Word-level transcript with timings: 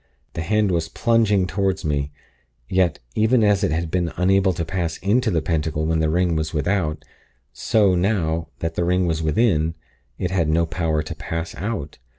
The 0.33 0.41
hand 0.41 0.71
was 0.71 0.89
plunging 0.89 1.45
toward 1.45 1.85
me; 1.85 2.11
yet, 2.67 2.97
even 3.13 3.43
as 3.43 3.63
it 3.63 3.69
had 3.69 3.91
been 3.91 4.11
unable 4.17 4.51
to 4.51 4.65
pass 4.65 4.97
into 4.97 5.29
the 5.29 5.43
Pentacle 5.43 5.85
when 5.85 5.99
the 5.99 6.09
ring 6.09 6.35
was 6.35 6.55
without, 6.55 7.05
so, 7.53 7.93
now 7.93 8.47
that 8.61 8.73
the 8.73 8.83
ring 8.83 9.05
was 9.05 9.21
within, 9.21 9.75
it 10.17 10.31
had 10.31 10.49
no 10.49 10.65
power 10.65 11.03
to 11.03 11.13
pass 11.13 11.53
out. 11.53 11.99